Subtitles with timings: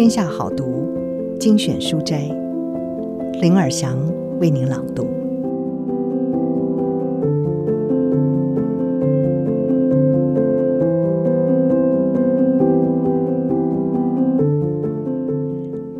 [0.00, 0.88] 天下好读
[1.38, 2.22] 精选书斋，
[3.42, 3.98] 林尔祥
[4.38, 5.04] 为您朗读。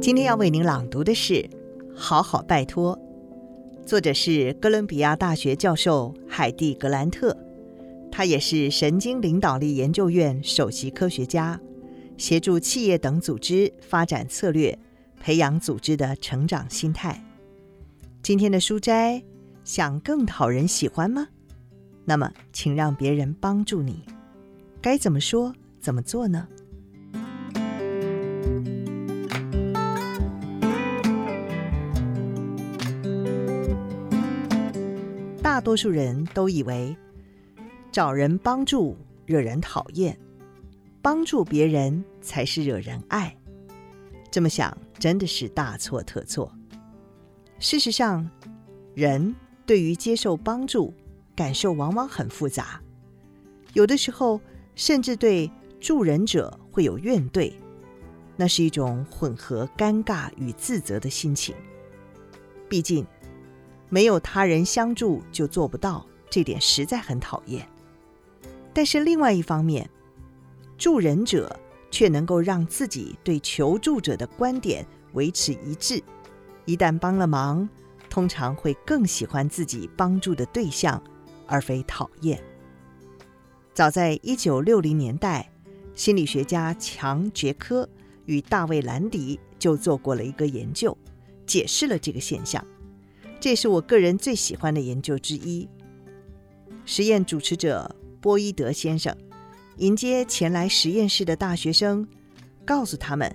[0.00, 1.34] 今天要为您朗读的是
[1.94, 2.96] 《好好拜托》，
[3.86, 7.36] 作者是哥伦比亚大学教授海蒂·格兰特，
[8.10, 11.60] 他也是神经领导力研究院首席科学家。
[12.20, 14.78] 协助企业等组织发展策略，
[15.18, 17.18] 培养组织的成长心态。
[18.22, 19.22] 今天的书斋，
[19.64, 21.26] 想更讨人喜欢吗？
[22.04, 24.04] 那么，请让别人帮助你。
[24.82, 26.46] 该怎么说，怎么做呢？
[35.42, 36.94] 大多数人都以为
[37.90, 40.14] 找人帮助惹人讨厌。
[41.02, 43.34] 帮助别人才是惹人爱，
[44.30, 46.52] 这么想真的是大错特错。
[47.58, 48.28] 事实上，
[48.94, 49.34] 人
[49.64, 50.92] 对于接受帮助
[51.34, 52.80] 感受往往很复杂，
[53.72, 54.40] 有的时候
[54.74, 57.52] 甚至对助人者会有怨怼，
[58.36, 61.54] 那是一种混合尴尬与自责的心情。
[62.68, 63.06] 毕竟，
[63.88, 67.66] 没有他人相助就做不到，这点实在很讨厌。
[68.72, 69.88] 但是另外一方面，
[70.80, 71.54] 助人者
[71.90, 76.02] 却能够让自己对求助者的观点维持一致，
[76.64, 77.68] 一旦帮了忙，
[78.08, 81.00] 通常会更喜欢自己帮助的对象，
[81.46, 82.42] 而非讨厌。
[83.74, 85.52] 早在一九六零年代，
[85.94, 87.86] 心理学家强·杰科
[88.24, 90.96] 与大卫·兰迪就做过了一个研究，
[91.44, 92.64] 解释了这个现象。
[93.38, 95.68] 这是我个人最喜欢的研究之一。
[96.86, 99.14] 实验主持者波伊德先生。
[99.80, 102.06] 迎接前来实验室的大学生，
[102.66, 103.34] 告诉他们，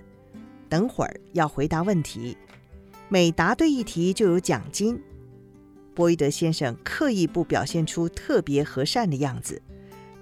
[0.68, 2.38] 等会儿要回答问题，
[3.08, 4.96] 每答对一题就有奖金。
[5.92, 9.60] 波伊德先生刻意不表现出特别和善的样子，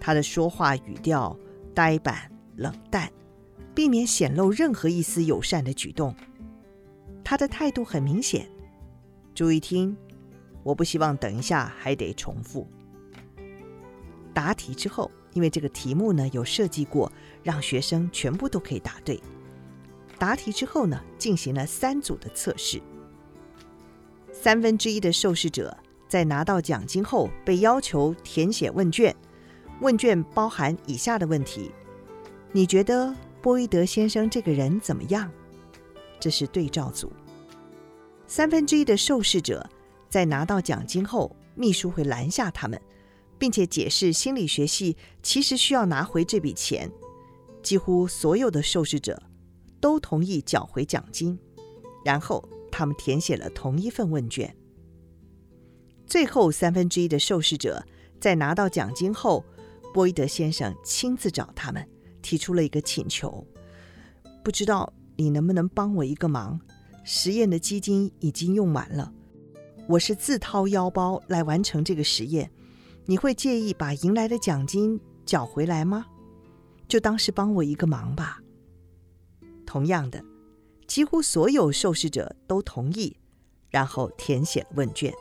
[0.00, 1.38] 他的说话语调
[1.74, 3.12] 呆板冷淡，
[3.74, 6.16] 避免显露任何一丝友善的举动。
[7.22, 8.48] 他的态度很明显：
[9.34, 9.94] 注意听，
[10.62, 12.66] 我不希望等一下还得重复。
[14.32, 15.10] 答题之后。
[15.34, 17.12] 因为这个题目呢，有设计过，
[17.42, 19.20] 让学生全部都可以答对。
[20.18, 22.80] 答题之后呢，进行了三组的测试。
[24.32, 25.76] 三分之一的受试者
[26.08, 29.14] 在拿到奖金后，被要求填写问卷。
[29.80, 31.70] 问卷包含以下的问题：
[32.52, 35.30] 你觉得波伊德先生这个人怎么样？
[36.20, 37.12] 这是对照组。
[38.26, 39.68] 三分之一的受试者
[40.08, 42.80] 在拿到奖金后，秘书会拦下他们。
[43.38, 46.90] 并且解释心理学系其实需要拿回这笔钱，
[47.62, 49.22] 几乎所有的受试者
[49.80, 51.38] 都同意缴回奖金，
[52.04, 54.54] 然后他们填写了同一份问卷。
[56.06, 57.84] 最后三分之一的受试者
[58.20, 59.44] 在拿到奖金后，
[59.92, 61.86] 波伊德先生亲自找他们，
[62.22, 63.46] 提出了一个请求：
[64.42, 66.60] 不知道你能不能帮我一个忙？
[67.04, 69.12] 实验的基金已经用完了，
[69.86, 72.50] 我是自掏腰包来完成这个实验。
[73.06, 76.06] 你会介意把赢来的奖金缴回来吗？
[76.88, 78.40] 就当是帮我一个忙吧。
[79.66, 80.22] 同样的，
[80.86, 83.16] 几乎所有受试者都同意，
[83.70, 85.12] 然后填写问卷。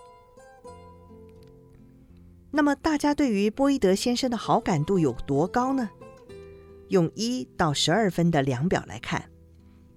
[2.51, 5.89] 那么，大家对于波伊德先生的好感度有多高呢？
[6.89, 9.29] 用一到十二分的量表来看，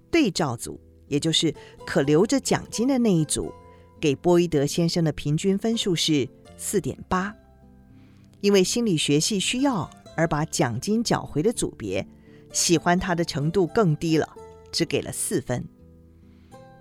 [0.09, 1.53] 对照组，也就是
[1.85, 3.53] 可留着奖金的那一组，
[3.99, 6.27] 给波伊德先生的平均分数是
[6.57, 7.35] 四点八。
[8.41, 12.07] 因为心理学系需要而把奖金缴回的组别，
[12.51, 14.27] 喜欢他的程度更低了，
[14.71, 15.67] 只给了四分。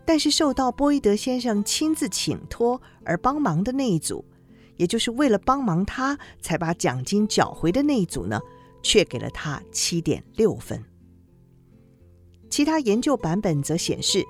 [0.05, 4.25] 但是受到波伊德先生亲自请托而帮忙的那一组，
[4.77, 8.41] 也就是为了帮忙他才把奖金缴回的那一组呢，
[8.83, 10.84] 却给了他七点六分。
[12.48, 14.25] 其他研究版本则显示，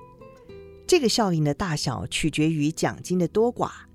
[0.87, 3.86] 这个效应的大小取决于奖金的多寡。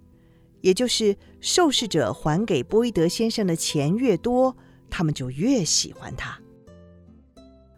[0.62, 4.56] 也就是受试者还给波伊德先生的钱越多，
[4.88, 6.38] 他们就越喜欢他。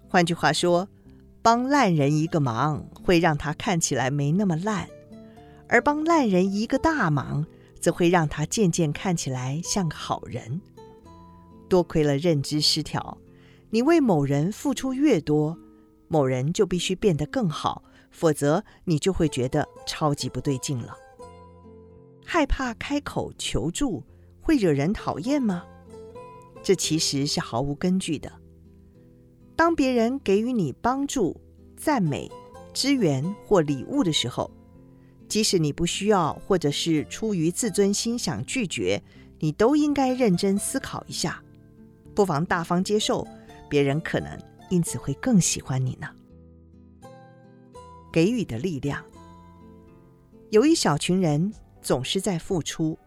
[0.09, 0.89] 换句话说，
[1.43, 4.89] 帮烂人一个忙会让他看起来没那么烂，
[5.69, 7.45] 而帮烂人一个大忙，
[7.81, 10.61] 则会让他渐渐看起来像个好人。
[11.69, 13.19] 多亏了认知失调，
[13.71, 15.59] 你为某人付出越多，
[16.09, 20.95] 某人就必须变得更好，否则你就会觉得超级不对劲了。
[22.25, 24.03] 害怕开口求助
[24.41, 25.65] 会惹人讨厌吗？
[26.63, 28.33] 这其实是毫无根据的。
[29.55, 31.41] 当别人给予你帮助、
[31.77, 32.31] 赞美、
[32.73, 34.51] 支援或礼物的时候，
[35.29, 39.03] 即使你不需要，或者是出于自尊心想拒绝，
[39.39, 41.43] 你都应该认真思考一下，
[42.15, 43.27] 不妨大方接受，
[43.69, 44.39] 别人可能
[44.71, 46.09] 因此会更喜欢你呢。
[48.13, 49.05] 给予的力量，
[50.51, 51.53] 有一小群人
[51.85, 52.99] 总是在付出。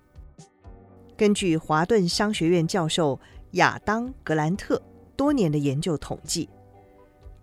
[1.18, 3.20] 根据华顿商学院教授
[3.54, 4.82] 亚当·格兰特
[5.16, 6.48] 多年的研究统计，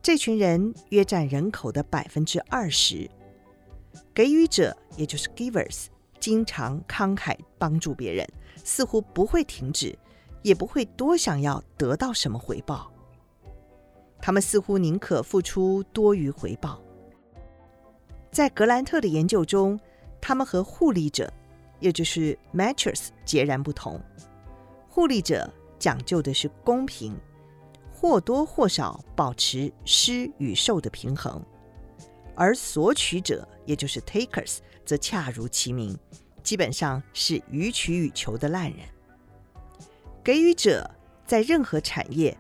[0.01, 3.11] 这群人约占人口的百分之二十。
[4.15, 5.87] 给予者，也就是 givers，
[6.21, 8.27] 经常慷慨帮助别人，
[8.63, 9.99] 似乎不会停止，
[10.43, 12.93] 也不会多想要得到什么回报。
[14.21, 16.81] 他们似乎宁可付出多于回报。
[18.31, 19.79] 在格兰特的研究中，
[20.27, 21.31] 他们和护理者，
[21.81, 24.01] 也就是 matchers 截然不同。
[24.89, 27.15] 护理者讲究的是公平，
[27.93, 31.45] 或多或少保持施与受的平衡。
[32.35, 35.95] 而索取者，也就是 takers，则恰如其名，
[36.43, 38.79] 基本上是予取予求的烂人。
[40.25, 40.91] 给予者
[41.27, 42.35] 在任何产业，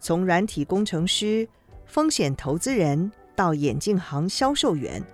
[0.00, 1.46] 从软体工程师、
[1.84, 5.04] 风险投资人到眼镜行销售员，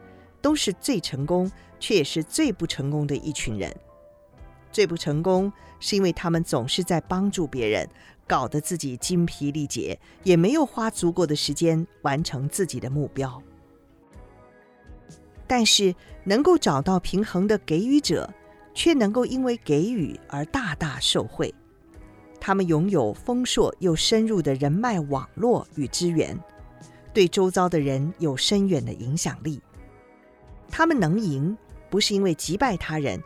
[0.45, 1.51] 都是最成功，
[1.81, 3.75] 却也是最不成功的一群人。
[4.71, 5.51] 最不成功，
[5.81, 7.89] 是因为他们总是在帮助别人，
[8.27, 13.43] 搞得自己精疲力竭，也没有花足够的时间完成自己的目标。
[15.47, 15.95] 但是，
[16.25, 18.29] 能够找到平衡的给予者，
[18.75, 21.55] 却能够因为给予而大大受惠。
[22.39, 26.39] 他们拥有丰硕又深入的人脉网络与资源，
[27.15, 29.59] 对周遭的人有深远的影响力。
[30.71, 31.57] 他们能赢，
[31.91, 33.23] 不是因为击败他人，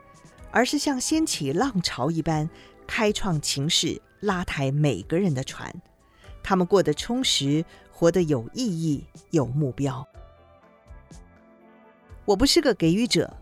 [0.51, 2.49] 而是像掀起浪潮一般，
[2.87, 5.75] 开创情势，拉抬每个人的船。
[6.43, 10.07] 他们过得充实，活得有意义，有目标。
[12.25, 13.35] 我不是个给予者。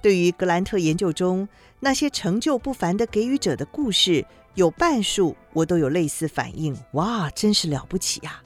[0.00, 1.48] 对于格兰特研究中
[1.80, 4.24] 那些成就不凡的给予者的故事，
[4.54, 6.76] 有半数我都有类似反应。
[6.92, 8.42] 哇，真是了不起呀！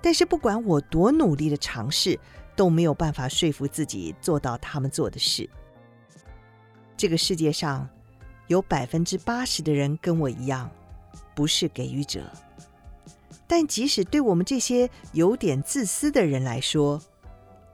[0.00, 2.18] 但是不管我多努力的尝试，
[2.58, 5.48] 都没有办法说服自己做到他们做的事。
[6.96, 7.88] 这个世界上
[8.48, 10.68] 有百分之八十的人跟我一样，
[11.36, 12.30] 不是给予者。
[13.46, 17.00] 但即使对我们这些有点自私的人来说，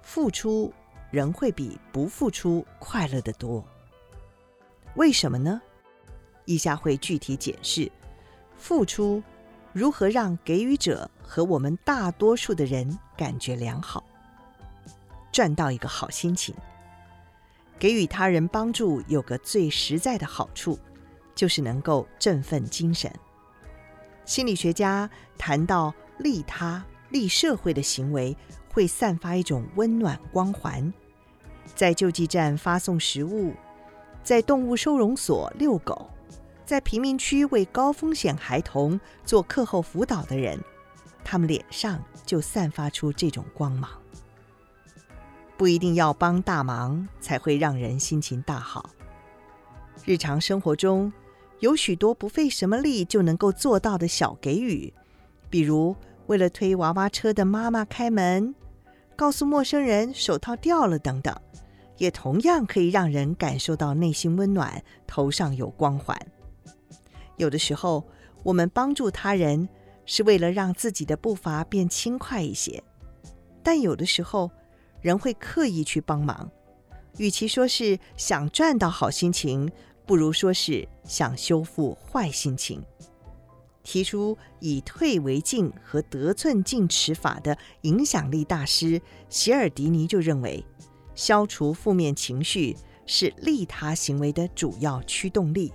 [0.02, 0.70] 付出。
[1.10, 3.64] 仍会比不付出快乐得多。
[4.96, 5.62] 为什么呢？
[6.44, 7.88] 以下会具体解释
[8.56, 9.22] 付出
[9.72, 14.02] 如何让给予者和我们大多数的人感觉良好，
[15.34, 16.54] 赚到一个好心情。
[17.76, 20.78] 给予他人帮助有个最实在的好处，
[21.34, 23.12] 就是能够振奋精神。
[24.24, 28.34] 心理学家谈到利他、利社会的行为，
[28.72, 30.94] 会散发一种温暖光环。
[31.74, 33.52] 在救济站发送食物，
[34.22, 36.08] 在动物收容所遛狗，
[36.64, 40.62] 在贫民区为高风险孩童做课后辅导的人，
[41.24, 43.90] 他们脸上就散发出这种光芒。
[45.56, 48.90] 不一定要帮大忙才会让人心情大好。
[50.04, 51.12] 日常生活中
[51.60, 54.92] 有许多不费什么力就能够做到的小给予，
[55.48, 55.94] 比如
[56.26, 58.54] 为了推娃娃车的妈妈开门，
[59.16, 61.34] 告诉陌生人手套掉了等等。
[61.96, 66.18] 也同样可以让人感受到内心温暖，头上有光环。
[67.36, 68.04] 有的时候，
[68.42, 69.68] 我们帮助他人
[70.04, 72.82] 是为了让自己的步伐变轻快一些，
[73.62, 74.50] 但有的时候，
[75.04, 76.50] 人会刻意去帮忙。
[77.18, 79.70] 与其说是想赚到好心情，
[80.06, 82.82] 不如说是想修复坏心情。
[83.82, 90.64] 提出以退为进和得寸进尺法的影响力大师席尔迪尼就认为。
[91.14, 95.70] 消除负面情绪是利他行为的主要驱动力。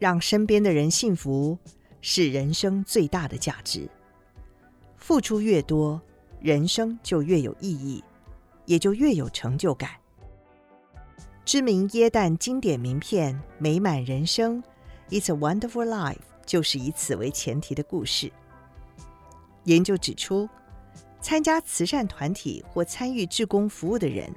[0.00, 1.56] 让身边的人幸福
[2.02, 3.88] 是人生最大的价值。
[4.96, 6.02] 付出越多，
[6.40, 8.02] 人生就越有意义，
[8.64, 9.90] 也就越有成就感。
[11.44, 14.62] 知名耶诞经典名片《美满人生》
[15.10, 18.32] （It's a Wonderful Life） 就是以此为前提的故事。
[19.64, 20.48] 研究指出，
[21.20, 24.32] 参加慈善团体或参与志工服务的人，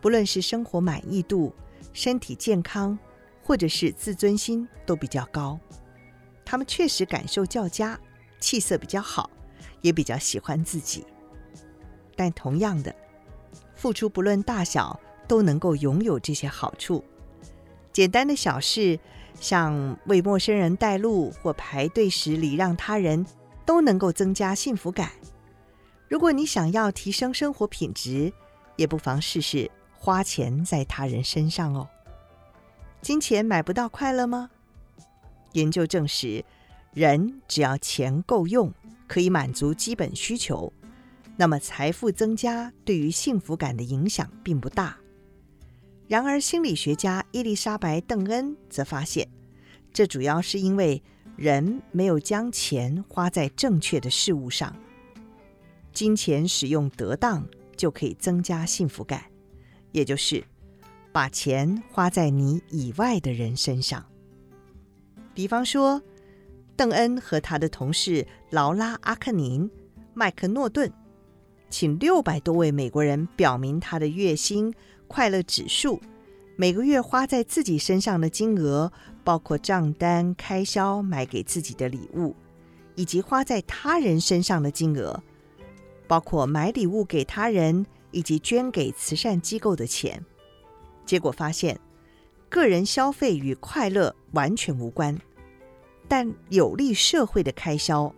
[0.00, 1.54] 不论是生活满意度、
[1.92, 2.98] 身体健康，
[3.42, 5.58] 或者是自尊心都比较高。
[6.44, 7.98] 他们确实感受较佳，
[8.40, 9.30] 气色比较好，
[9.82, 11.06] 也比较喜欢自己。
[12.18, 12.92] 但同样的，
[13.76, 14.98] 付出不论大小，
[15.28, 17.04] 都能够拥有这些好处。
[17.92, 18.98] 简单的小事，
[19.40, 23.24] 像为陌生人带路或排队时礼让他人，
[23.64, 25.12] 都能够增加幸福感。
[26.08, 28.32] 如果你想要提升生活品质，
[28.74, 31.88] 也不妨试试花钱在他人身上哦。
[33.00, 34.50] 金钱买不到快乐吗？
[35.52, 36.44] 研究证实，
[36.92, 38.72] 人只要钱够用，
[39.06, 40.72] 可以满足基本需求，
[41.40, 44.98] 那么财富增加对于幸福感的影响并不大。
[46.08, 49.28] 然而，心理学家伊丽莎白·邓恩则发现，
[49.92, 51.00] 这主要是因为
[51.36, 54.74] 人没有将钱花在正确的事物上。
[55.92, 59.22] 金钱使用得当，就可以增加幸福感，
[59.92, 60.42] 也就是
[61.12, 64.04] 把钱花在你以外的人身上。
[65.34, 66.02] 比方说，
[66.74, 69.70] 邓恩和他的同事劳拉·阿克宁、
[70.14, 70.92] 麦克诺顿，
[71.70, 74.72] 请六百多位美国人表明他的月薪
[75.06, 76.00] 快乐指数，
[76.56, 78.90] 每个月花在自己身上的金额，
[79.22, 82.34] 包括账单、开销、买给自己的礼物，
[82.94, 85.22] 以及花在他人身上的金额，
[86.06, 90.24] 包括买礼物给他人以及捐给慈善机构的钱。
[91.04, 91.78] 结果发现，
[92.48, 95.16] 个人消费与快乐完全无关。
[96.08, 98.14] 但有利社会的开销，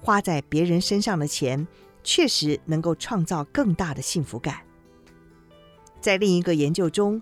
[0.00, 1.66] 花在别人身上的钱，
[2.02, 4.56] 确实能够创造更大的幸福感。
[6.00, 7.20] 在另一个研究中，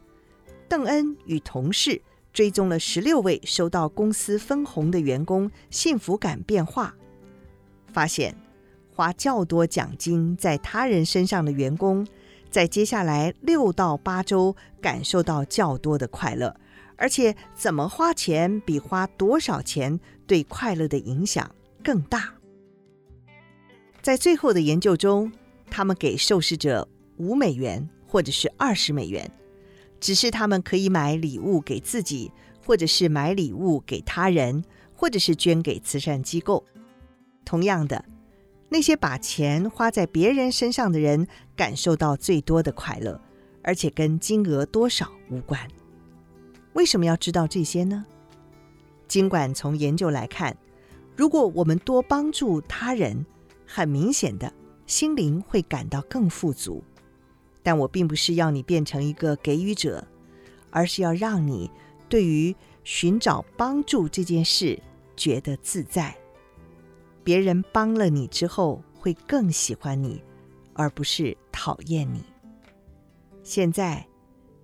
[0.69, 2.01] 邓恩与同事
[2.33, 6.95] 追踪了十六位收到公司分红的员工幸福感变化，
[7.93, 8.37] 发现
[8.95, 12.07] 花较多奖金在他人身上的员工，
[12.51, 16.55] 在接下来六到八周感受到较多的快乐。
[16.97, 21.49] 而且，怎么花钱比花多少钱对快乐的影响
[21.83, 22.35] 更大。
[24.01, 25.31] 在最后的研究中，
[25.71, 29.31] 他们给受试者五美元或者是二十美元，
[30.01, 32.31] 只是他们可以买礼物给自己，
[32.65, 34.65] 或者是买礼物给他人，
[34.95, 36.65] 或者是捐给慈善机构。
[37.45, 38.05] 同样的，
[38.69, 41.27] 那些把钱花在别人身上的人，
[41.57, 43.21] 感受到最多的快乐，
[43.63, 45.61] 而且跟金额多少无关。
[46.75, 48.07] 为什么要知道这些呢？
[49.09, 50.57] 尽管从研究来看，
[51.17, 53.27] 如果我们多帮助他人，
[53.69, 54.53] 很明显的
[54.87, 56.83] 心灵会感到更富足。
[57.63, 60.05] 但我并不是要你变成一个给予者，
[60.71, 61.71] 而是要让你
[62.09, 64.81] 对于寻找帮助这件事
[65.15, 66.17] 觉得自在。
[67.23, 70.23] 别人帮了你之后，会更喜欢你，
[70.73, 72.25] 而不是讨厌你。
[73.43, 74.07] 现在，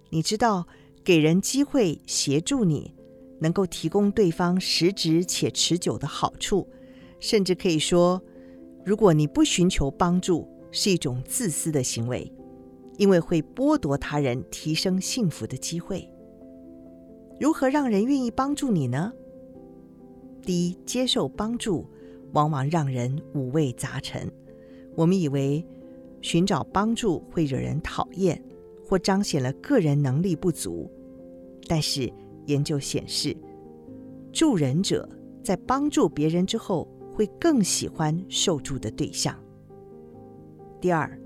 [0.09, 0.67] 你知道。
[1.05, 2.95] 给人机会协助你，
[3.39, 6.67] 能够提供对方实质且持久的好处，
[7.21, 8.23] 甚至可以说，
[8.85, 12.31] 如果你不寻求帮助，是一种自私的行为，
[12.99, 16.09] 因为会剥夺他人提升幸福的机会。
[17.41, 19.13] 如何让人愿意帮助你呢？
[20.43, 21.87] 第一，接受帮助
[22.33, 24.31] 往往让人五味杂陈。
[24.95, 25.67] 我们以为
[26.21, 28.41] 寻找帮助会惹人讨厌。
[28.87, 30.91] 或彰显了个人能力不足，
[31.67, 32.13] 但是
[32.45, 33.35] 研究显示，
[34.31, 35.09] 助人者
[35.43, 39.35] 在帮助别人之后，会更喜欢受助的对象。
[40.81, 41.19] 第二，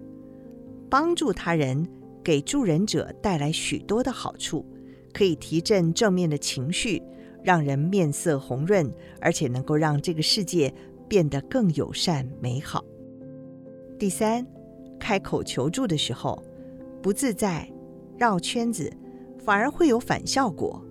[0.88, 1.84] 帮助他人
[2.22, 4.64] 给助人者带来许多的好处，
[5.12, 7.02] 可以提振正面的情绪，
[7.42, 8.88] 让人面色红润，
[9.20, 10.72] 而且能够让这个世界
[11.08, 12.84] 变得更友善美好。
[13.98, 14.46] 第三，
[15.00, 16.42] 开口求助的时候。
[17.00, 17.70] 不自在，
[18.18, 18.92] 绕圈子，
[19.38, 20.84] 反而会有反效果。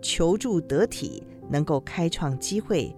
[0.00, 2.94] 求助得体，能够开创机会，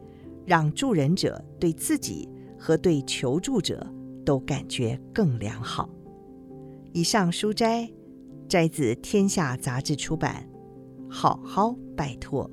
[0.47, 3.87] 让助人者对自己和对求助者
[4.25, 5.91] 都感觉更良好。
[6.93, 7.87] 以上书摘
[8.49, 10.49] 摘自《天下杂志》出版，
[11.13, 12.49] 《好好拜托》。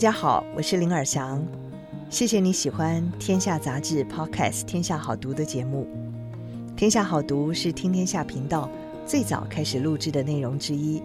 [0.00, 1.46] 大家好，我是林尔祥，
[2.08, 5.86] 谢谢你喜欢《天下杂志》Podcast《天下好读》的节目。
[6.74, 8.70] 《天下好读》是听天下频道
[9.04, 11.02] 最早开始录制的内容之一。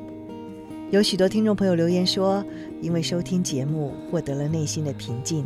[0.91, 2.41] 有许多听众朋友留言说，
[2.81, 5.45] 因为收听节目获得了内心的平静。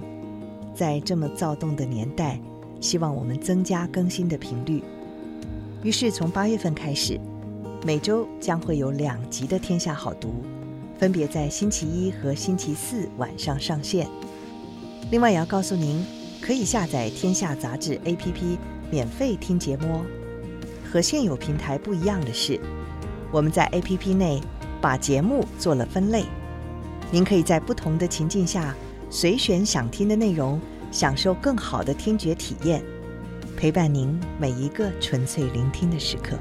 [0.75, 2.39] 在这么躁动的年代，
[2.79, 4.83] 希望我们增加更新的频率。
[5.81, 7.19] 于是从八月份开始，
[7.83, 10.27] 每周将会有两集的《天下好读》。
[10.99, 14.07] 分别在星期一和星期四晚上上线。
[15.09, 16.05] 另外，也要告诉您，
[16.41, 18.57] 可以下载《天下杂志》APP
[18.91, 20.03] 免费听节目。
[20.91, 22.59] 和现有平台不一样的是，
[23.31, 24.41] 我们在 APP 内
[24.81, 26.25] 把节目做了分类，
[27.11, 28.75] 您可以在不同的情境下
[29.09, 30.59] 随选想听的内容，
[30.91, 32.83] 享受更好的听觉体验。
[33.55, 36.37] 陪伴您每一个纯粹聆听的时刻。